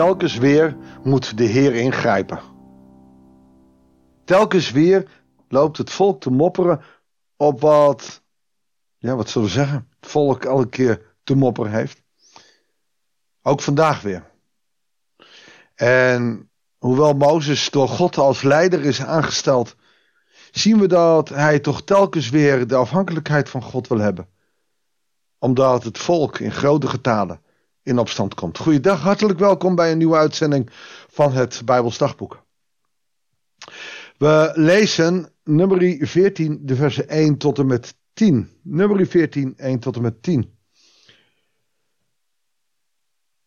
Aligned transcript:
Telkens 0.00 0.36
weer 0.36 0.76
moet 1.02 1.36
de 1.36 1.44
Heer 1.44 1.74
ingrijpen. 1.74 2.40
Telkens 4.24 4.70
weer 4.70 5.08
loopt 5.48 5.78
het 5.78 5.90
volk 5.90 6.20
te 6.20 6.30
mopperen 6.30 6.80
op 7.36 7.60
wat, 7.60 8.22
ja, 8.98 9.16
wat 9.16 9.28
zullen 9.28 9.48
we 9.48 9.54
zeggen, 9.54 9.88
het 10.00 10.10
volk 10.10 10.44
elke 10.44 10.68
keer 10.68 11.16
te 11.24 11.34
mopperen 11.34 11.72
heeft. 11.72 12.02
Ook 13.42 13.60
vandaag 13.60 14.00
weer. 14.02 14.30
En 15.74 16.50
hoewel 16.78 17.12
Mozes 17.12 17.70
door 17.70 17.88
God 17.88 18.16
als 18.16 18.42
leider 18.42 18.84
is 18.84 19.02
aangesteld, 19.02 19.76
zien 20.50 20.80
we 20.80 20.86
dat 20.86 21.28
hij 21.28 21.58
toch 21.58 21.82
telkens 21.82 22.30
weer 22.30 22.66
de 22.66 22.76
afhankelijkheid 22.76 23.48
van 23.48 23.62
God 23.62 23.88
wil 23.88 23.98
hebben. 23.98 24.28
Omdat 25.38 25.84
het 25.84 25.98
volk 25.98 26.38
in 26.38 26.52
grote 26.52 26.88
getalen 26.88 27.40
in 27.82 27.98
opstand 27.98 28.34
komt. 28.34 28.58
Goeiedag, 28.58 29.00
hartelijk 29.00 29.38
welkom 29.38 29.74
bij 29.74 29.92
een 29.92 29.98
nieuwe 29.98 30.16
uitzending 30.16 30.70
van 31.10 31.32
het 31.32 31.62
Bijbels 31.64 31.98
Dagboek. 31.98 32.42
We 34.18 34.50
lezen 34.54 35.32
nummer 35.44 36.06
14, 36.06 36.60
de 36.62 36.74
versen 36.74 37.08
1 37.08 37.36
tot 37.36 37.58
en 37.58 37.66
met 37.66 37.94
10. 38.12 38.50
Nummer 38.62 39.06
14, 39.06 39.54
1 39.56 39.78
tot 39.78 39.96
en 39.96 40.02
met 40.02 40.22
10. 40.22 40.58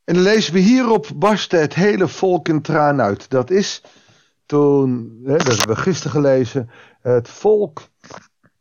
En 0.04 0.14
dan 0.14 0.24
lezen 0.24 0.54
we 0.54 0.60
hierop 0.60 1.12
barstte 1.16 1.56
het 1.56 1.74
hele 1.74 2.08
volk 2.08 2.48
in 2.48 2.62
traan 2.62 3.02
uit. 3.02 3.30
Dat 3.30 3.50
is 3.50 3.82
toen, 4.46 5.20
hè, 5.24 5.38
dat 5.38 5.48
hebben 5.48 5.76
we 5.76 5.82
gisteren 5.82 6.12
gelezen, 6.12 6.70
het 7.02 7.30
volk 7.30 7.82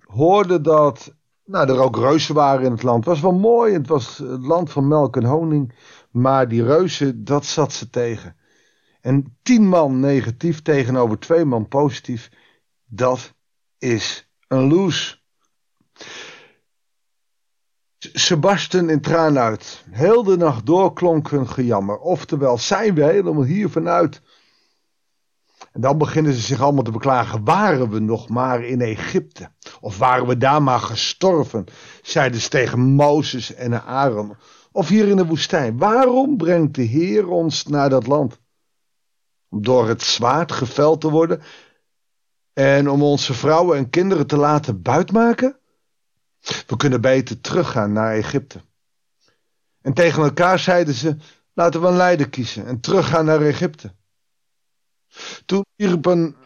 hoorde 0.01 0.61
dat 0.61 1.15
nou, 1.45 1.69
er 1.69 1.81
ook 1.81 1.97
reuzen 1.97 2.35
waren 2.35 2.65
in 2.65 2.71
het 2.71 2.83
land. 2.83 3.05
Het 3.05 3.15
was 3.15 3.21
wel 3.21 3.39
mooi, 3.39 3.73
het 3.73 3.89
was 3.89 4.19
het 4.19 4.43
land 4.43 4.71
van 4.71 4.89
melk 4.89 5.17
en 5.17 5.25
honing. 5.25 5.75
Maar 6.11 6.49
die 6.49 6.65
reuzen, 6.65 7.25
dat 7.25 7.45
zat 7.45 7.73
ze 7.73 7.91
tegen. 7.91 8.37
En 9.01 9.39
tien 9.43 9.69
man 9.69 10.01
negatief 10.01 10.63
tegenover 10.63 11.19
twee 11.19 11.45
man 11.45 11.69
positief, 11.69 12.31
dat 12.85 13.35
is 13.79 14.31
een 14.49 14.69
loose. 14.69 15.21
Ze 17.99 18.37
barsten 18.37 18.91
in 18.91 19.01
tranen 19.01 19.43
uit. 19.43 19.85
Heel 19.91 20.23
de 20.23 20.37
nacht 20.37 20.67
door 20.67 20.93
klonk 20.93 21.31
hun 21.31 21.49
gejammer. 21.49 21.99
Oftewel, 21.99 22.59
zijn 22.59 22.95
we 22.95 23.05
helemaal 23.05 23.45
hier 23.45 23.71
vanuit? 23.71 24.23
En 25.73 25.81
dan 25.81 25.99
beginnen 25.99 26.33
ze 26.33 26.41
zich 26.41 26.61
allemaal 26.61 26.83
te 26.83 26.91
beklagen. 26.91 27.45
Waren 27.45 27.91
we 27.91 27.99
nog 27.99 28.29
maar 28.29 28.65
in 28.65 28.81
Egypte? 28.81 29.51
Of 29.81 29.99
waren 29.99 30.27
we 30.27 30.37
daar 30.37 30.63
maar 30.63 30.81
gestorven? 30.81 31.65
Zeiden 32.03 32.41
ze 32.41 32.49
tegen 32.49 32.81
Mozes 32.81 33.55
en 33.55 33.85
Aaron. 33.85 34.37
Of 34.73 34.89
hier 34.89 35.09
in 35.09 35.17
de 35.17 35.27
woestijn. 35.27 35.79
Waarom 35.79 36.37
brengt 36.37 36.75
de 36.75 36.83
Heer 36.83 37.29
ons 37.29 37.67
naar 37.67 37.89
dat 37.89 38.07
land? 38.07 38.41
Om 39.49 39.63
door 39.63 39.89
het 39.89 40.03
zwaard 40.03 40.53
geveld 40.53 41.01
te 41.01 41.11
worden? 41.11 41.43
En 42.53 42.91
om 42.91 43.03
onze 43.03 43.35
vrouwen 43.35 43.77
en 43.77 43.91
kinderen 43.91 44.27
te 44.27 44.37
laten 44.37 44.83
buitmaken? 44.83 45.59
We 46.67 46.77
kunnen 46.77 47.01
beter 47.01 47.41
teruggaan 47.41 47.93
naar 47.93 48.13
Egypte. 48.13 48.61
En 49.81 49.93
tegen 49.95 50.23
elkaar 50.23 50.59
zeiden 50.59 50.95
ze: 50.95 51.17
laten 51.53 51.81
we 51.81 51.87
een 51.87 51.97
leider 51.97 52.29
kiezen 52.29 52.67
en 52.67 52.81
teruggaan 52.81 53.25
naar 53.25 53.41
Egypte. 53.41 53.95
Toen 55.47 55.65
wierpen 55.77 56.37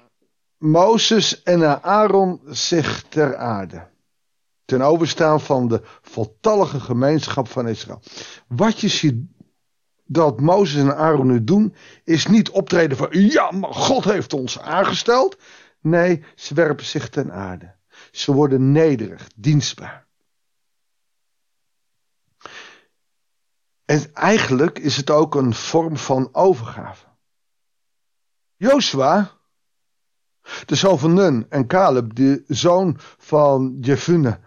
Mozes 0.58 1.42
en 1.42 1.82
Aaron 1.82 2.40
zich 2.44 3.02
ter 3.02 3.36
aarde. 3.36 3.88
Ten 4.64 4.82
overstaan 4.82 5.40
van 5.40 5.68
de 5.68 5.82
voltallige 6.02 6.80
gemeenschap 6.80 7.48
van 7.48 7.68
Israël. 7.68 8.02
Wat 8.48 8.80
je 8.80 8.88
ziet 8.88 9.24
dat 10.04 10.40
Mozes 10.40 10.80
en 10.80 10.96
Aaron 10.96 11.26
nu 11.26 11.44
doen, 11.44 11.74
is 12.04 12.26
niet 12.26 12.50
optreden 12.50 12.96
van 12.96 13.08
ja, 13.10 13.50
maar 13.50 13.74
God 13.74 14.04
heeft 14.04 14.32
ons 14.32 14.60
aangesteld. 14.60 15.38
Nee, 15.80 16.24
ze 16.34 16.54
werpen 16.54 16.84
zich 16.84 17.08
ten 17.08 17.32
aarde. 17.32 17.74
Ze 18.10 18.32
worden 18.32 18.72
nederig, 18.72 19.28
dienstbaar. 19.36 20.06
En 23.84 24.14
eigenlijk 24.14 24.78
is 24.78 24.96
het 24.96 25.10
ook 25.10 25.34
een 25.34 25.54
vorm 25.54 25.96
van 25.96 26.28
overgave. 26.32 27.05
Joshua, 28.58 29.30
de 30.66 30.74
zoon 30.74 30.98
van 30.98 31.14
Nun, 31.14 31.46
en 31.48 31.66
Caleb, 31.66 32.14
de 32.14 32.44
zoon 32.46 32.96
van 33.18 33.76
Jefune, 33.80 34.40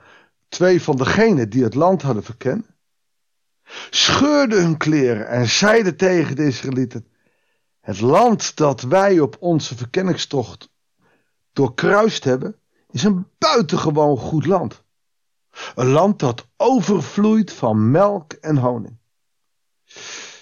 twee 0.47 0.81
van 0.81 0.96
degenen 0.96 1.50
die 1.50 1.64
het 1.64 1.75
land 1.75 2.02
hadden 2.02 2.24
verkend, 2.24 2.66
scheurden 3.90 4.62
hun 4.62 4.78
kleren 4.78 5.28
en 5.28 5.47
zeiden 5.47 5.97
tegen 5.97 6.36
de 6.36 6.46
Israëlieten: 6.46 7.08
Het 7.80 8.00
land 8.00 8.56
dat 8.56 8.81
wij 8.81 9.20
op 9.20 9.38
onze 9.40 9.75
verkenningstocht 9.75 10.70
doorkruist 11.53 12.24
hebben, 12.24 12.56
is 12.90 13.03
een 13.03 13.28
buitengewoon 13.38 14.18
goed 14.18 14.46
land. 14.46 14.84
Een 15.76 15.90
land 15.90 16.20
dat 16.20 16.47
overvloeit 16.58 17.53
van 17.53 17.91
melk 17.91 18.34
en 18.34 18.58
honing. 18.58 18.97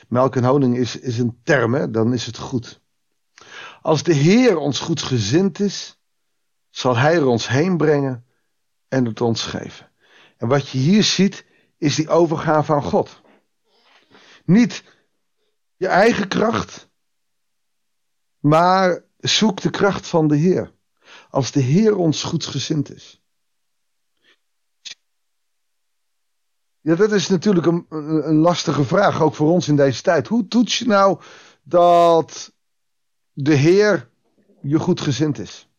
Melk 0.08 0.36
en 0.36 0.44
honing 0.44 0.78
is, 0.78 1.00
is 1.00 1.18
een 1.18 1.40
term, 1.44 1.74
hè? 1.74 1.92
dan 1.92 2.14
is 2.14 2.26
het 2.26 2.38
goed. 2.38 2.82
Als 3.88 4.04
de 4.04 4.14
Heer 4.14 4.58
ons 4.58 4.80
goedgezind 4.80 5.60
is, 5.60 6.00
zal 6.70 6.98
Hij 6.98 7.16
er 7.16 7.26
ons 7.26 7.48
heen 7.48 7.78
brengen 7.78 8.26
en 8.88 9.06
het 9.06 9.22
ons 9.22 9.42
geven. 9.42 9.92
En 10.38 10.48
wat 10.48 10.70
je 10.70 10.78
hier 10.78 11.04
ziet, 11.04 11.46
is 11.78 11.96
die 11.96 12.10
overgave 12.10 12.74
aan 12.74 12.84
God. 12.84 13.22
Niet 14.46 14.84
je 15.76 15.88
eigen 15.88 16.28
kracht, 16.28 16.90
maar 18.40 19.04
zoek 19.18 19.62
de 19.62 19.70
kracht 19.70 20.08
van 20.08 20.28
de 20.28 20.36
Heer. 20.36 20.74
Als 21.30 21.52
de 21.52 21.62
Heer 21.62 21.96
ons 21.96 22.24
goedgezind 22.24 22.94
is. 22.94 23.22
Ja, 26.80 26.96
dat 26.96 27.12
is 27.12 27.28
natuurlijk 27.28 27.66
een, 27.66 27.86
een, 27.90 28.38
lastige 28.38 28.84
vraag, 28.84 29.22
ook 29.22 29.36
voor 29.36 29.52
ons 29.52 29.68
in 29.68 29.76
deze 29.76 30.02
tijd. 30.02 30.28
Hoe 30.28 30.48
toets 30.48 30.80
je 30.80 30.86
nou 30.86 31.22
dat 31.64 32.56
de 33.40 33.54
Heer 33.54 34.10
je 34.62 34.80
goedgezind 34.80 35.40
is? 35.40 35.70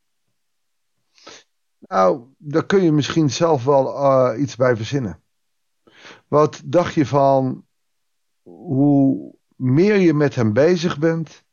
Nou, 1.78 2.22
daar 2.36 2.66
kun 2.66 2.82
je 2.82 2.92
misschien 2.92 3.30
zelf 3.30 3.64
wel 3.64 3.94
uh, 3.94 4.40
iets 4.40 4.56
bij 4.56 4.76
verzinnen. 4.76 5.22
Wat 6.28 6.60
dacht 6.64 6.94
je 6.94 7.06
van 7.06 7.66
hoe 8.42 9.34
meer 9.56 9.96
je 9.96 10.14
met 10.14 10.34
hem 10.34 10.52
bezig 10.52 10.98
bent, 10.98 11.44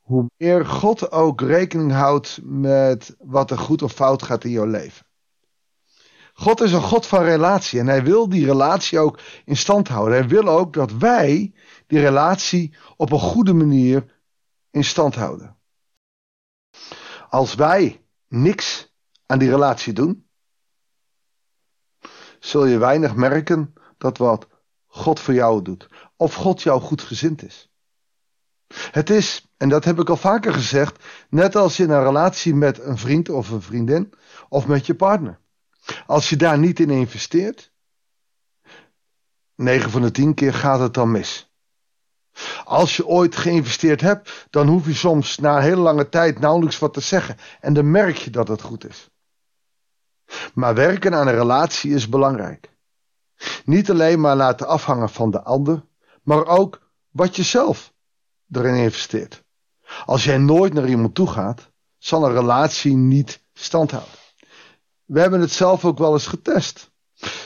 hoe 0.00 0.30
meer 0.36 0.66
God 0.66 1.10
ook 1.12 1.40
rekening 1.40 1.92
houdt 1.92 2.40
met 2.42 3.16
wat 3.18 3.50
er 3.50 3.58
goed 3.58 3.82
of 3.82 3.92
fout 3.92 4.22
gaat 4.22 4.44
in 4.44 4.50
jouw 4.50 4.66
leven. 4.66 5.06
God 6.32 6.60
is 6.60 6.72
een 6.72 6.82
God 6.82 7.06
van 7.06 7.22
relatie 7.22 7.80
en 7.80 7.86
hij 7.86 8.04
wil 8.04 8.28
die 8.28 8.44
relatie 8.44 8.98
ook 8.98 9.20
in 9.44 9.56
stand 9.56 9.88
houden. 9.88 10.18
Hij 10.18 10.28
wil 10.28 10.48
ook 10.48 10.72
dat 10.72 10.92
wij 10.92 11.52
die 11.86 12.00
relatie 12.00 12.74
op 12.96 13.12
een 13.12 13.18
goede 13.18 13.52
manier 13.52 14.14
in 14.76 14.84
stand 14.84 15.14
houden. 15.14 15.56
Als 17.28 17.54
wij 17.54 18.04
niks 18.28 18.94
aan 19.26 19.38
die 19.38 19.50
relatie 19.50 19.92
doen, 19.92 20.28
zul 22.38 22.64
je 22.64 22.78
weinig 22.78 23.14
merken 23.14 23.74
dat 23.98 24.18
wat 24.18 24.48
God 24.86 25.20
voor 25.20 25.34
jou 25.34 25.62
doet. 25.62 25.88
Of 26.16 26.34
God 26.34 26.62
jou 26.62 26.80
goed 26.80 27.02
gezind 27.02 27.42
is. 27.42 27.70
Het 28.74 29.10
is, 29.10 29.46
en 29.56 29.68
dat 29.68 29.84
heb 29.84 30.00
ik 30.00 30.10
al 30.10 30.16
vaker 30.16 30.52
gezegd, 30.52 31.04
net 31.28 31.56
als 31.56 31.80
in 31.80 31.90
een 31.90 32.02
relatie 32.02 32.54
met 32.54 32.78
een 32.78 32.98
vriend 32.98 33.28
of 33.28 33.50
een 33.50 33.62
vriendin 33.62 34.12
of 34.48 34.66
met 34.66 34.86
je 34.86 34.94
partner. 34.94 35.40
Als 36.06 36.28
je 36.28 36.36
daar 36.36 36.58
niet 36.58 36.80
in 36.80 36.90
investeert, 36.90 37.72
9 39.54 39.90
van 39.90 40.02
de 40.02 40.10
10 40.10 40.34
keer 40.34 40.54
gaat 40.54 40.80
het 40.80 40.94
dan 40.94 41.10
mis. 41.10 41.45
Als 42.64 42.96
je 42.96 43.06
ooit 43.06 43.36
geïnvesteerd 43.36 44.00
hebt, 44.00 44.46
dan 44.50 44.68
hoef 44.68 44.86
je 44.86 44.94
soms 44.94 45.38
na 45.38 45.56
een 45.56 45.62
hele 45.62 45.80
lange 45.80 46.08
tijd 46.08 46.38
nauwelijks 46.38 46.78
wat 46.78 46.94
te 46.94 47.00
zeggen. 47.00 47.36
En 47.60 47.72
dan 47.72 47.90
merk 47.90 48.16
je 48.16 48.30
dat 48.30 48.48
het 48.48 48.62
goed 48.62 48.88
is. 48.88 49.10
Maar 50.54 50.74
werken 50.74 51.14
aan 51.14 51.26
een 51.26 51.34
relatie 51.34 51.94
is 51.94 52.08
belangrijk. 52.08 52.70
Niet 53.64 53.90
alleen 53.90 54.20
maar 54.20 54.36
laten 54.36 54.66
afhangen 54.66 55.08
van 55.08 55.30
de 55.30 55.42
ander, 55.42 55.84
maar 56.22 56.46
ook 56.46 56.90
wat 57.10 57.36
je 57.36 57.42
zelf 57.42 57.92
erin 58.50 58.74
investeert. 58.74 59.44
Als 60.04 60.24
jij 60.24 60.38
nooit 60.38 60.72
naar 60.72 60.88
iemand 60.88 61.14
toe 61.14 61.28
gaat, 61.28 61.70
zal 61.98 62.24
een 62.24 62.32
relatie 62.32 62.96
niet 62.96 63.42
standhouden. 63.52 64.12
We 65.04 65.20
hebben 65.20 65.40
het 65.40 65.50
zelf 65.50 65.84
ook 65.84 65.98
wel 65.98 66.12
eens 66.12 66.26
getest. 66.26 66.90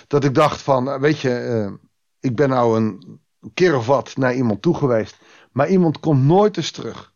Dat 0.07 0.25
ik 0.25 0.35
dacht 0.35 0.63
van, 0.63 1.01
weet 1.01 1.19
je, 1.19 1.65
uh, 1.69 1.73
ik 2.21 2.37
ben 2.37 2.49
nou 2.49 2.77
een 2.77 3.21
keer 3.55 3.77
of 3.77 3.87
wat 3.87 4.17
naar 4.17 4.35
iemand 4.35 4.63
toe 4.63 4.75
geweest. 4.75 5.19
Maar 5.53 5.69
iemand 5.69 6.01
komt 6.01 6.23
nooit 6.23 6.57
eens 6.57 6.71
terug. 6.71 7.15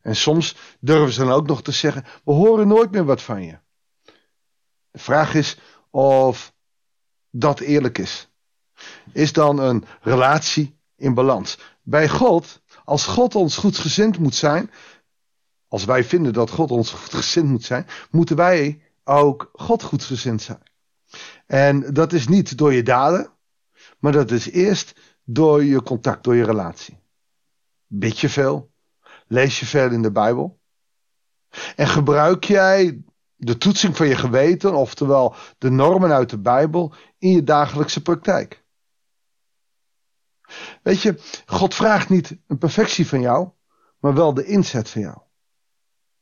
En 0.00 0.16
soms 0.16 0.56
durven 0.80 1.12
ze 1.12 1.24
dan 1.24 1.32
ook 1.32 1.46
nog 1.46 1.62
te 1.62 1.72
zeggen, 1.72 2.04
we 2.24 2.32
horen 2.32 2.68
nooit 2.68 2.90
meer 2.90 3.04
wat 3.04 3.22
van 3.22 3.42
je. 3.44 3.58
De 4.90 4.98
vraag 4.98 5.34
is 5.34 5.58
of 5.90 6.54
dat 7.30 7.60
eerlijk 7.60 7.98
is. 7.98 8.30
Is 9.12 9.32
dan 9.32 9.58
een 9.58 9.84
relatie 10.00 10.78
in 10.96 11.14
balans? 11.14 11.58
Bij 11.82 12.08
God, 12.08 12.62
als 12.84 13.06
God 13.06 13.34
ons 13.34 13.56
goedgezind 13.56 14.18
moet 14.18 14.34
zijn, 14.34 14.70
als 15.68 15.84
wij 15.84 16.04
vinden 16.04 16.32
dat 16.32 16.50
God 16.50 16.70
ons 16.70 16.90
goedgezind 16.90 17.48
moet 17.48 17.64
zijn, 17.64 17.86
moeten 18.10 18.36
wij 18.36 18.82
ook 19.04 19.50
God 19.52 19.82
goedgezind 19.82 20.42
zijn. 20.42 20.62
En 21.46 21.94
dat 21.94 22.12
is 22.12 22.28
niet 22.28 22.58
door 22.58 22.72
je 22.72 22.82
daden, 22.82 23.30
maar 24.02 24.12
dat 24.12 24.30
is 24.30 24.50
eerst 24.50 25.00
door 25.24 25.64
je 25.64 25.82
contact, 25.82 26.24
door 26.24 26.34
je 26.34 26.44
relatie. 26.44 26.98
Bid 27.86 28.18
je 28.18 28.28
veel? 28.28 28.72
Lees 29.26 29.60
je 29.60 29.66
veel 29.66 29.90
in 29.90 30.02
de 30.02 30.12
Bijbel? 30.12 30.60
En 31.76 31.86
gebruik 31.86 32.44
jij 32.44 33.04
de 33.36 33.58
toetsing 33.58 33.96
van 33.96 34.06
je 34.06 34.16
geweten, 34.16 34.74
oftewel 34.74 35.34
de 35.58 35.70
normen 35.70 36.12
uit 36.12 36.30
de 36.30 36.38
Bijbel, 36.38 36.94
in 37.18 37.30
je 37.30 37.44
dagelijkse 37.44 38.02
praktijk? 38.02 38.64
Weet 40.82 41.02
je, 41.02 41.42
God 41.46 41.74
vraagt 41.74 42.08
niet 42.08 42.36
een 42.46 42.58
perfectie 42.58 43.08
van 43.08 43.20
jou, 43.20 43.48
maar 43.98 44.14
wel 44.14 44.34
de 44.34 44.44
inzet 44.44 44.88
van 44.88 45.00
jou. 45.00 45.18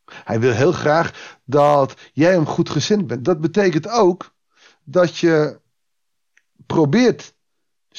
Hij 0.04 0.40
wil 0.40 0.52
heel 0.52 0.72
graag 0.72 1.38
dat 1.44 1.94
jij 2.12 2.32
hem 2.32 2.46
goed 2.46 2.70
gezind 2.70 3.06
bent. 3.06 3.24
Dat 3.24 3.40
betekent 3.40 3.88
ook 3.88 4.34
dat 4.84 5.16
je 5.16 5.60
probeert 6.66 7.38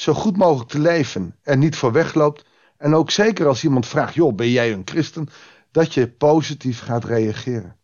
zo 0.02 0.14
goed 0.14 0.36
mogelijk 0.36 0.70
te 0.70 0.78
leven 0.78 1.38
en 1.42 1.58
niet 1.58 1.76
voor 1.76 1.92
wegloopt. 1.92 2.44
En 2.76 2.94
ook 2.94 3.10
zeker 3.10 3.46
als 3.46 3.64
iemand 3.64 3.86
vraagt, 3.86 4.14
joh, 4.14 4.34
ben 4.34 4.50
jij 4.50 4.72
een 4.72 4.82
christen? 4.84 5.28
Dat 5.70 5.94
je 5.94 6.10
positief 6.10 6.80
gaat 6.80 7.04
reageren. 7.04 7.76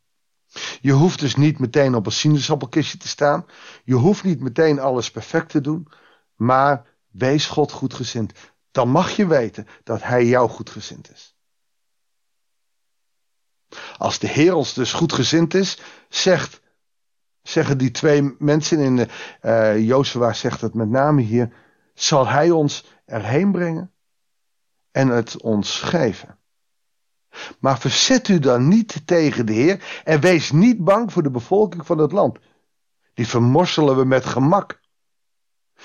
Je 0.80 0.92
hoeft 0.92 1.20
dus 1.20 1.36
niet 1.36 1.58
meteen 1.58 1.94
op 1.94 2.06
een 2.06 2.12
sinaasappelkistje 2.12 2.98
te 2.98 3.08
staan. 3.08 3.46
Je 3.84 3.94
hoeft 3.94 4.24
niet 4.24 4.40
meteen 4.40 4.80
alles 4.80 5.10
perfect 5.10 5.48
te 5.48 5.60
doen. 5.60 5.88
Maar 6.34 6.86
wees 7.10 7.46
God 7.46 7.72
goedgezind. 7.72 8.32
Dan 8.70 8.88
mag 8.88 9.10
je 9.10 9.26
weten 9.26 9.66
dat 9.84 10.02
Hij 10.02 10.26
jou 10.26 10.48
goedgezind 10.48 11.10
is. 11.10 11.36
Als 13.96 14.18
de 14.18 14.28
Heer 14.28 14.54
ons 14.54 14.74
dus 14.74 14.92
goedgezind 14.92 15.54
is, 15.54 15.80
zegt, 16.08 16.60
zeggen 17.42 17.78
die 17.78 17.90
twee 17.90 18.34
mensen 18.38 18.78
in 18.78 18.96
de, 18.96 19.08
uh, 19.82 20.32
zegt 20.32 20.60
het 20.60 20.74
met 20.74 20.88
name 20.88 21.22
hier, 21.22 21.52
zal 22.02 22.26
Hij 22.26 22.50
ons 22.50 22.84
erheen 23.04 23.52
brengen 23.52 23.92
en 24.90 25.08
het 25.08 25.42
ons 25.42 25.80
geven. 25.80 26.38
Maar 27.58 27.78
verzet 27.78 28.28
u 28.28 28.38
dan 28.38 28.68
niet 28.68 29.06
tegen 29.06 29.46
de 29.46 29.52
Heer 29.52 30.02
en 30.04 30.20
wees 30.20 30.52
niet 30.52 30.84
bang 30.84 31.12
voor 31.12 31.22
de 31.22 31.30
bevolking 31.30 31.86
van 31.86 31.98
het 31.98 32.12
land. 32.12 32.38
Die 33.14 33.28
vermorselen 33.28 33.96
we 33.96 34.04
met 34.04 34.24
gemak. 34.24 34.80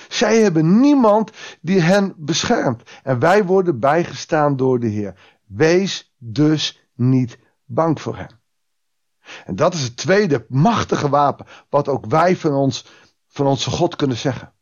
Zij 0.07 0.41
hebben 0.41 0.79
niemand 0.79 1.31
die 1.61 1.81
hen 1.81 2.13
beschermt. 2.17 2.89
En 3.03 3.19
wij 3.19 3.45
worden 3.45 3.79
bijgestaan 3.79 4.55
door 4.55 4.79
de 4.79 4.87
Heer. 4.87 5.37
Wees 5.45 6.13
dus 6.17 6.87
niet 6.95 7.37
bang 7.65 8.01
voor 8.01 8.17
hem. 8.17 8.41
En 9.45 9.55
dat 9.55 9.73
is 9.73 9.83
het 9.83 9.97
tweede 9.97 10.45
machtige 10.49 11.09
wapen 11.09 11.45
wat 11.69 11.87
ook 11.87 12.05
wij 12.05 12.35
van, 12.35 12.53
ons, 12.53 12.85
van 13.27 13.45
onze 13.45 13.69
God 13.69 13.95
kunnen 13.95 14.17
zeggen. 14.17 14.53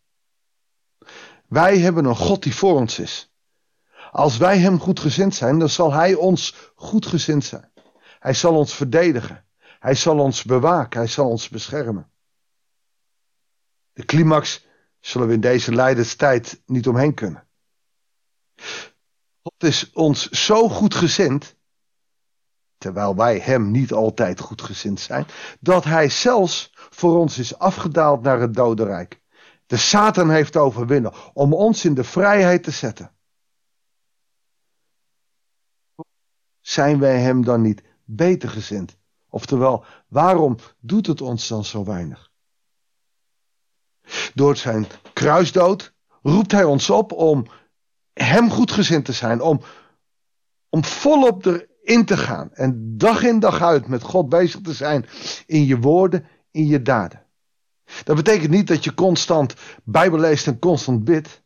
Wij 1.51 1.79
hebben 1.79 2.05
een 2.05 2.15
God 2.15 2.43
die 2.43 2.55
voor 2.55 2.73
ons 2.73 2.99
is. 2.99 3.33
Als 4.11 4.37
wij 4.37 4.57
hem 4.57 4.79
goedgezind 4.79 5.35
zijn, 5.35 5.59
dan 5.59 5.69
zal 5.69 5.93
hij 5.93 6.13
ons 6.13 6.71
goedgezind 6.75 7.43
zijn. 7.43 7.71
Hij 8.19 8.33
zal 8.33 8.55
ons 8.55 8.73
verdedigen. 8.73 9.45
Hij 9.79 9.95
zal 9.95 10.19
ons 10.19 10.43
bewaken. 10.43 10.99
Hij 10.99 11.09
zal 11.09 11.29
ons 11.29 11.49
beschermen. 11.49 12.11
De 13.93 14.05
climax 14.05 14.65
zullen 14.99 15.27
we 15.27 15.33
in 15.33 15.41
deze 15.41 15.75
lijdenstijd 15.75 16.61
niet 16.65 16.87
omheen 16.87 17.13
kunnen. 17.13 17.47
God 19.41 19.63
is 19.63 19.91
ons 19.93 20.29
zo 20.29 20.69
goedgezind 20.69 21.55
terwijl 22.77 23.15
wij 23.15 23.39
hem 23.39 23.71
niet 23.71 23.91
altijd 23.91 24.39
goedgezind 24.39 24.99
zijn, 24.99 25.25
dat 25.59 25.83
hij 25.83 26.09
zelfs 26.09 26.71
voor 26.73 27.17
ons 27.17 27.37
is 27.37 27.57
afgedaald 27.57 28.21
naar 28.21 28.39
het 28.39 28.53
dodenrijk. 28.53 29.20
De 29.71 29.77
Satan 29.77 30.29
heeft 30.29 30.57
overwinnen 30.57 31.13
om 31.33 31.53
ons 31.53 31.85
in 31.85 31.93
de 31.93 32.03
vrijheid 32.03 32.63
te 32.63 32.71
zetten. 32.71 33.11
Zijn 36.59 36.99
wij 36.99 37.19
hem 37.19 37.43
dan 37.43 37.61
niet 37.61 37.83
beter 38.05 38.49
gezind? 38.49 38.97
Oftewel, 39.29 39.85
waarom 40.07 40.57
doet 40.79 41.07
het 41.07 41.21
ons 41.21 41.47
dan 41.47 41.65
zo 41.65 41.83
weinig? 41.83 42.31
Door 44.33 44.57
zijn 44.57 44.87
kruisdood 45.13 45.93
roept 46.21 46.51
hij 46.51 46.63
ons 46.63 46.89
op 46.89 47.11
om 47.11 47.45
hem 48.13 48.49
goedgezind 48.49 49.05
te 49.05 49.13
zijn, 49.13 49.41
om, 49.41 49.61
om 50.69 50.83
volop 50.83 51.43
de 51.43 51.69
in 51.81 52.05
te 52.05 52.17
gaan. 52.17 52.53
En 52.53 52.97
dag 52.97 53.23
in 53.23 53.39
dag 53.39 53.61
uit 53.61 53.87
met 53.87 54.01
God 54.01 54.29
bezig 54.29 54.61
te 54.61 54.73
zijn 54.73 55.05
in 55.45 55.65
je 55.65 55.79
woorden, 55.79 56.27
in 56.51 56.67
je 56.67 56.81
daden. 56.81 57.25
Dat 58.03 58.15
betekent 58.15 58.51
niet 58.51 58.67
dat 58.67 58.83
je 58.83 58.93
constant 58.93 59.53
Bijbel 59.83 60.19
leest 60.19 60.47
en 60.47 60.59
constant 60.59 61.03
bidt. 61.03 61.43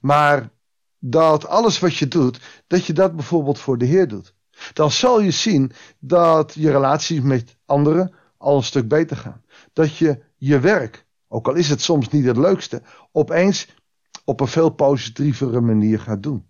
Maar 0.00 0.50
dat 0.98 1.46
alles 1.46 1.78
wat 1.78 1.96
je 1.96 2.08
doet, 2.08 2.40
dat 2.66 2.86
je 2.86 2.92
dat 2.92 3.16
bijvoorbeeld 3.16 3.58
voor 3.58 3.78
de 3.78 3.84
Heer 3.84 4.08
doet. 4.08 4.34
Dan 4.72 4.90
zal 4.90 5.20
je 5.20 5.30
zien 5.30 5.72
dat 5.98 6.54
je 6.54 6.70
relaties 6.70 7.20
met 7.20 7.56
anderen 7.66 8.14
al 8.36 8.56
een 8.56 8.62
stuk 8.62 8.88
beter 8.88 9.16
gaan. 9.16 9.44
Dat 9.72 9.96
je 9.96 10.22
je 10.36 10.60
werk, 10.60 11.06
ook 11.28 11.48
al 11.48 11.54
is 11.54 11.68
het 11.68 11.82
soms 11.82 12.08
niet 12.08 12.24
het 12.24 12.36
leukste, 12.36 12.82
opeens 13.12 13.68
op 14.24 14.40
een 14.40 14.46
veel 14.46 14.70
positievere 14.70 15.60
manier 15.60 16.00
gaat 16.00 16.22
doen. 16.22 16.48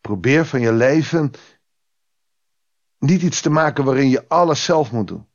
Probeer 0.00 0.46
van 0.46 0.60
je 0.60 0.72
leven 0.72 1.30
niet 2.98 3.22
iets 3.22 3.40
te 3.40 3.50
maken 3.50 3.84
waarin 3.84 4.08
je 4.08 4.28
alles 4.28 4.64
zelf 4.64 4.92
moet 4.92 5.08
doen. 5.08 5.26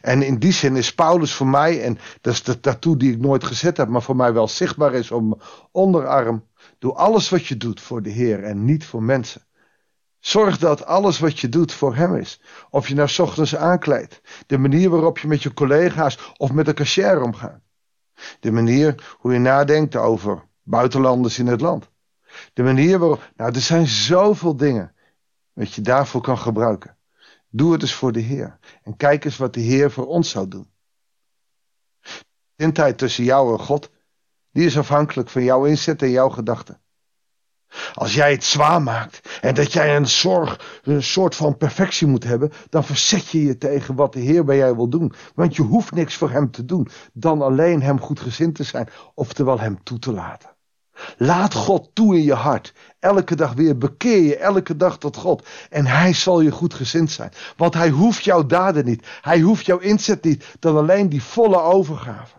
En 0.00 0.22
in 0.22 0.38
die 0.38 0.52
zin 0.52 0.76
is 0.76 0.94
Paulus 0.94 1.34
voor 1.34 1.46
mij, 1.46 1.82
en 1.82 1.98
dat 2.20 2.32
is 2.32 2.42
de 2.42 2.60
tattoo 2.60 2.96
die 2.96 3.12
ik 3.12 3.18
nooit 3.18 3.44
gezet 3.44 3.76
heb, 3.76 3.88
maar 3.88 4.02
voor 4.02 4.16
mij 4.16 4.32
wel 4.32 4.48
zichtbaar 4.48 4.94
is 4.94 5.10
mijn 5.10 5.34
onderarm. 5.70 6.44
Doe 6.78 6.92
alles 6.92 7.28
wat 7.28 7.46
je 7.46 7.56
doet 7.56 7.80
voor 7.80 8.02
de 8.02 8.10
Heer 8.10 8.44
en 8.44 8.64
niet 8.64 8.86
voor 8.86 9.02
mensen. 9.02 9.42
Zorg 10.18 10.58
dat 10.58 10.86
alles 10.86 11.18
wat 11.18 11.38
je 11.38 11.48
doet 11.48 11.72
voor 11.72 11.96
Hem 11.96 12.16
is. 12.16 12.40
Of 12.70 12.88
je 12.88 12.94
nou 12.94 13.08
s 13.08 13.18
ochtends 13.18 13.56
aankleedt. 13.56 14.20
De 14.46 14.58
manier 14.58 14.90
waarop 14.90 15.18
je 15.18 15.28
met 15.28 15.42
je 15.42 15.54
collega's 15.54 16.32
of 16.36 16.52
met 16.52 16.66
de 16.66 16.74
cashier 16.74 17.22
omgaat. 17.22 17.60
De 18.40 18.50
manier 18.50 19.16
hoe 19.18 19.32
je 19.32 19.38
nadenkt 19.38 19.96
over 19.96 20.44
buitenlanders 20.62 21.38
in 21.38 21.46
het 21.46 21.60
land. 21.60 21.90
De 22.52 22.62
manier 22.62 22.98
waarop. 22.98 23.32
Nou, 23.36 23.54
er 23.54 23.60
zijn 23.60 23.86
zoveel 23.86 24.56
dingen. 24.56 24.94
Wat 25.52 25.72
je 25.72 25.80
daarvoor 25.80 26.20
kan 26.20 26.38
gebruiken. 26.38 26.93
Doe 27.56 27.72
het 27.72 27.82
eens 27.82 27.94
voor 27.94 28.12
de 28.12 28.20
Heer. 28.20 28.58
En 28.82 28.96
kijk 28.96 29.24
eens 29.24 29.36
wat 29.36 29.54
de 29.54 29.60
Heer 29.60 29.90
voor 29.90 30.06
ons 30.06 30.30
zou 30.30 30.48
doen. 30.48 30.70
De 32.54 32.72
tijd 32.72 32.98
tussen 32.98 33.24
jou 33.24 33.52
en 33.52 33.64
God. 33.64 33.90
Die 34.50 34.64
is 34.66 34.78
afhankelijk 34.78 35.28
van 35.28 35.44
jouw 35.44 35.64
inzet 35.64 36.02
en 36.02 36.10
jouw 36.10 36.28
gedachten. 36.28 36.80
Als 37.94 38.14
jij 38.14 38.32
het 38.32 38.44
zwaar 38.44 38.82
maakt 38.82 39.38
en 39.40 39.54
dat 39.54 39.72
jij 39.72 39.96
een, 39.96 40.08
zorg, 40.08 40.80
een 40.82 41.02
soort 41.02 41.36
van 41.36 41.56
perfectie 41.56 42.06
moet 42.06 42.24
hebben, 42.24 42.52
dan 42.68 42.84
verzet 42.84 43.28
je 43.28 43.42
je 43.42 43.58
tegen 43.58 43.94
wat 43.94 44.12
de 44.12 44.20
Heer 44.20 44.44
bij 44.44 44.56
jou 44.56 44.76
wil 44.76 44.88
doen. 44.88 45.12
Want 45.34 45.56
je 45.56 45.62
hoeft 45.62 45.92
niks 45.92 46.14
voor 46.14 46.30
Hem 46.30 46.50
te 46.50 46.64
doen, 46.64 46.88
dan 47.12 47.42
alleen 47.42 47.82
Hem 47.82 48.00
goedgezind 48.00 48.54
te 48.54 48.62
zijn, 48.62 48.88
oftewel 49.14 49.60
Hem 49.60 49.82
toe 49.82 49.98
te 49.98 50.12
laten. 50.12 50.53
Laat 51.16 51.54
God 51.54 51.90
toe 51.92 52.16
in 52.16 52.22
je 52.22 52.34
hart. 52.34 52.72
Elke 52.98 53.36
dag 53.36 53.52
weer 53.52 53.78
bekeer 53.78 54.22
je, 54.22 54.36
elke 54.36 54.76
dag 54.76 54.98
tot 54.98 55.16
God. 55.16 55.46
En 55.70 55.86
Hij 55.86 56.12
zal 56.12 56.40
je 56.40 56.50
goed 56.50 56.74
gezind 56.74 57.10
zijn. 57.10 57.32
Want 57.56 57.74
Hij 57.74 57.90
hoeft 57.90 58.24
jouw 58.24 58.46
daden 58.46 58.84
niet. 58.84 59.06
Hij 59.20 59.40
hoeft 59.40 59.66
jouw 59.66 59.78
inzet 59.78 60.24
niet. 60.24 60.44
Dan 60.58 60.76
alleen 60.76 61.08
die 61.08 61.22
volle 61.22 61.60
overgave. 61.60 62.38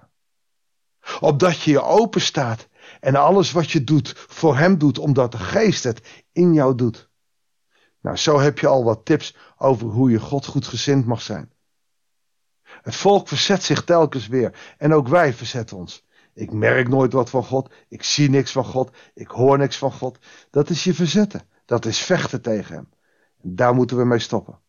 Opdat 1.20 1.62
je 1.62 1.72
je 1.72 1.82
open 1.82 2.22
staat. 2.22 2.68
En 3.00 3.16
alles 3.16 3.52
wat 3.52 3.72
je 3.72 3.84
doet 3.84 4.14
voor 4.28 4.58
Hem 4.58 4.78
doet. 4.78 5.00
Omdat 5.00 5.32
de 5.32 5.38
Geest 5.38 5.84
het 5.84 6.24
in 6.32 6.54
jou 6.54 6.76
doet. 6.76 7.10
Nou, 8.02 8.18
zo 8.18 8.40
heb 8.40 8.60
je 8.60 8.68
al 8.68 8.84
wat 8.84 9.06
tips 9.06 9.36
over 9.58 9.88
hoe 9.88 10.12
je 10.12 10.20
God 10.20 10.46
goed 10.46 10.68
gezind 10.68 11.06
mag 11.06 11.22
zijn. 11.22 11.54
Het 12.62 12.96
volk 12.96 13.28
verzet 13.28 13.64
zich 13.64 13.84
telkens 13.84 14.28
weer. 14.28 14.76
En 14.78 14.94
ook 14.94 15.08
wij 15.08 15.34
verzetten 15.34 15.78
ons. 15.78 16.05
Ik 16.36 16.52
merk 16.52 16.88
nooit 16.88 17.14
wat 17.14 17.30
van 17.30 17.44
God. 17.44 17.74
Ik 17.88 18.04
zie 18.04 18.30
niks 18.30 18.52
van 18.52 18.66
God. 18.66 18.98
Ik 19.14 19.28
hoor 19.28 19.58
niks 19.58 19.78
van 19.78 19.92
God. 19.92 20.20
Dat 20.50 20.70
is 20.70 20.84
je 20.84 20.94
verzetten. 20.94 21.50
Dat 21.66 21.86
is 21.86 22.00
vechten 22.00 22.42
tegen 22.42 22.76
Hem. 22.76 22.90
En 23.42 23.56
daar 23.56 23.74
moeten 23.74 23.98
we 23.98 24.06
mee 24.06 24.20
stoppen. 24.20 24.60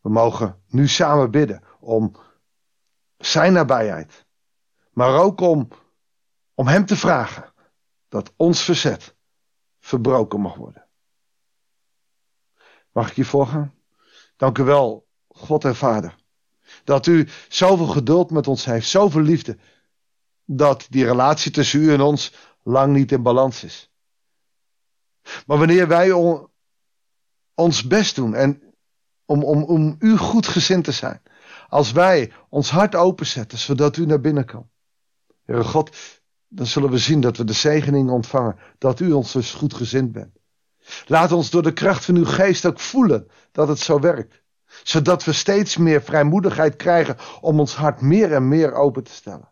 We 0.00 0.08
mogen 0.08 0.62
nu 0.66 0.88
samen 0.88 1.30
bidden 1.30 1.62
om 1.80 2.12
Zijn 3.16 3.52
nabijheid. 3.52 4.26
Maar 4.92 5.20
ook 5.20 5.40
om, 5.40 5.68
om 6.54 6.66
Hem 6.66 6.86
te 6.86 6.96
vragen 6.96 7.52
dat 8.08 8.32
ons 8.36 8.62
verzet 8.62 9.16
verbroken 9.78 10.40
mag 10.40 10.54
worden. 10.54 10.86
Mag 12.92 13.10
ik 13.10 13.16
je 13.16 13.24
voorgaan? 13.24 13.74
Dank 14.36 14.58
u 14.58 14.62
wel, 14.62 15.06
God 15.28 15.64
en 15.64 15.76
Vader. 15.76 16.16
Dat 16.84 17.06
u 17.06 17.28
zoveel 17.48 17.86
geduld 17.86 18.30
met 18.30 18.46
ons 18.46 18.64
heeft, 18.64 18.88
zoveel 18.88 19.20
liefde 19.22 19.58
dat 20.52 20.86
die 20.88 21.04
relatie 21.04 21.50
tussen 21.50 21.80
u 21.80 21.92
en 21.92 22.00
ons 22.00 22.34
lang 22.62 22.92
niet 22.92 23.12
in 23.12 23.22
balans 23.22 23.64
is. 23.64 23.92
Maar 25.46 25.58
wanneer 25.58 25.88
wij 25.88 26.12
ons 27.54 27.86
best 27.86 28.14
doen 28.14 28.34
en 28.34 28.62
om, 29.24 29.44
om, 29.44 29.62
om 29.62 29.96
u 29.98 30.16
goed 30.16 30.46
gezind 30.46 30.84
te 30.84 30.92
zijn. 30.92 31.22
Als 31.68 31.92
wij 31.92 32.32
ons 32.48 32.70
hart 32.70 32.94
openzetten, 32.94 33.58
zodat 33.58 33.96
u 33.96 34.06
naar 34.06 34.20
binnen 34.20 34.44
kan. 34.44 34.70
Heere 35.44 35.64
God, 35.64 35.96
dan 36.48 36.66
zullen 36.66 36.90
we 36.90 36.98
zien 36.98 37.20
dat 37.20 37.36
we 37.36 37.44
de 37.44 37.52
zegening 37.52 38.10
ontvangen. 38.10 38.56
Dat 38.78 39.00
u 39.00 39.12
ons 39.12 39.32
dus 39.32 39.52
goed 39.52 39.74
gezind 39.74 40.12
bent. 40.12 40.38
Laat 41.06 41.32
ons 41.32 41.50
door 41.50 41.62
de 41.62 41.72
kracht 41.72 42.04
van 42.04 42.16
uw 42.16 42.24
geest 42.24 42.66
ook 42.66 42.80
voelen 42.80 43.28
dat 43.52 43.68
het 43.68 43.78
zo 43.78 44.00
werkt. 44.00 44.42
Zodat 44.82 45.24
we 45.24 45.32
steeds 45.32 45.76
meer 45.76 46.02
vrijmoedigheid 46.02 46.76
krijgen 46.76 47.16
om 47.40 47.60
ons 47.60 47.74
hart 47.74 48.00
meer 48.00 48.32
en 48.32 48.48
meer 48.48 48.72
open 48.72 49.02
te 49.02 49.12
stellen. 49.12 49.49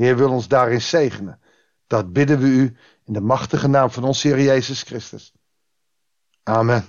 Heer 0.00 0.16
wil 0.16 0.30
ons 0.30 0.48
daarin 0.48 0.82
zegenen. 0.82 1.40
Dat 1.86 2.12
bidden 2.12 2.38
we 2.38 2.46
u 2.46 2.76
in 3.04 3.12
de 3.12 3.20
machtige 3.20 3.68
naam 3.68 3.90
van 3.90 4.04
onze 4.04 4.28
Heer 4.28 4.40
Jezus 4.40 4.82
Christus. 4.82 5.32
Amen. 6.42 6.84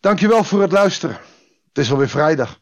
Dankjewel 0.00 0.44
voor 0.44 0.60
het 0.60 0.72
luisteren. 0.72 1.16
Het 1.68 1.78
is 1.78 1.90
alweer 1.90 2.08
vrijdag. 2.08 2.60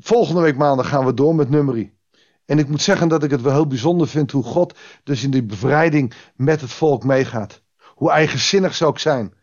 Volgende 0.00 0.40
week 0.40 0.56
maandag 0.56 0.88
gaan 0.88 1.04
we 1.04 1.14
door 1.14 1.34
met 1.34 1.50
nummerie. 1.50 1.98
En 2.44 2.58
ik 2.58 2.68
moet 2.68 2.82
zeggen 2.82 3.08
dat 3.08 3.22
ik 3.22 3.30
het 3.30 3.42
wel 3.42 3.52
heel 3.52 3.66
bijzonder 3.66 4.08
vind 4.08 4.30
hoe 4.30 4.44
God 4.44 4.78
dus 5.04 5.22
in 5.22 5.30
die 5.30 5.44
bevrijding 5.44 6.14
met 6.34 6.60
het 6.60 6.70
volk 6.70 7.04
meegaat. 7.04 7.62
Hoe 7.94 8.10
eigenzinnig 8.10 8.74
ze 8.74 8.84
ook 8.84 8.98
zijn. 8.98 9.34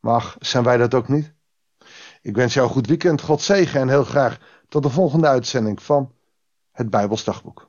Maar 0.00 0.34
zijn 0.38 0.64
wij 0.64 0.76
dat 0.76 0.94
ook 0.94 1.08
niet? 1.08 1.32
Ik 2.22 2.36
wens 2.36 2.54
jou 2.54 2.66
een 2.66 2.72
goed 2.72 2.86
weekend, 2.86 3.20
God 3.20 3.42
zegen 3.42 3.80
en 3.80 3.88
heel 3.88 4.04
graag 4.04 4.38
tot 4.68 4.82
de 4.82 4.90
volgende 4.90 5.26
uitzending 5.26 5.82
van 5.82 6.12
het 6.72 6.90
Bijbelsdagboek. 6.90 7.68